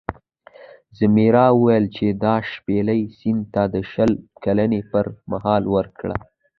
[0.97, 4.11] ځمیرا وویل چې دا شپیلۍ سید ته د شل
[4.43, 6.15] کلنۍ پر مهال ورکړه.